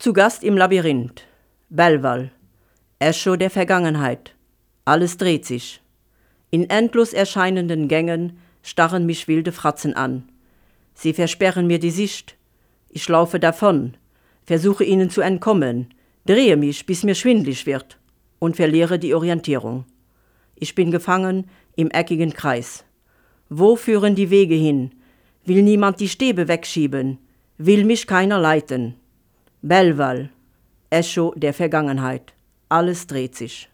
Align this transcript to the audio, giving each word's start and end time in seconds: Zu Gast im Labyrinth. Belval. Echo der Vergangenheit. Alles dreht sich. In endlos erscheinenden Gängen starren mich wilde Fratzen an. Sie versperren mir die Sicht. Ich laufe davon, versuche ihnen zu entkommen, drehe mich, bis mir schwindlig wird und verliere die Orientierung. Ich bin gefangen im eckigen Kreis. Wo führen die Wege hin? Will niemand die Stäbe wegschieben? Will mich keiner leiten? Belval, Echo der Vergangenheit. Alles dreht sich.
Zu 0.00 0.12
Gast 0.12 0.44
im 0.44 0.56
Labyrinth. 0.56 1.24
Belval. 1.70 2.30
Echo 3.00 3.34
der 3.34 3.50
Vergangenheit. 3.50 4.36
Alles 4.84 5.16
dreht 5.16 5.44
sich. 5.44 5.82
In 6.52 6.70
endlos 6.70 7.12
erscheinenden 7.12 7.88
Gängen 7.88 8.38
starren 8.62 9.06
mich 9.06 9.26
wilde 9.26 9.50
Fratzen 9.50 9.94
an. 9.94 10.28
Sie 10.94 11.12
versperren 11.12 11.66
mir 11.66 11.80
die 11.80 11.90
Sicht. 11.90 12.36
Ich 12.90 13.08
laufe 13.08 13.40
davon, 13.40 13.96
versuche 14.44 14.84
ihnen 14.84 15.10
zu 15.10 15.20
entkommen, 15.20 15.92
drehe 16.26 16.56
mich, 16.56 16.86
bis 16.86 17.02
mir 17.02 17.16
schwindlig 17.16 17.66
wird 17.66 17.98
und 18.38 18.54
verliere 18.54 19.00
die 19.00 19.14
Orientierung. 19.14 19.84
Ich 20.54 20.76
bin 20.76 20.92
gefangen 20.92 21.50
im 21.74 21.90
eckigen 21.90 22.32
Kreis. 22.32 22.84
Wo 23.48 23.74
führen 23.74 24.14
die 24.14 24.30
Wege 24.30 24.54
hin? 24.54 24.92
Will 25.44 25.64
niemand 25.64 25.98
die 25.98 26.08
Stäbe 26.08 26.46
wegschieben? 26.46 27.18
Will 27.56 27.84
mich 27.84 28.06
keiner 28.06 28.38
leiten? 28.38 28.94
Belval, 29.60 30.30
Echo 30.88 31.34
der 31.34 31.52
Vergangenheit. 31.52 32.32
Alles 32.68 33.08
dreht 33.08 33.34
sich. 33.34 33.68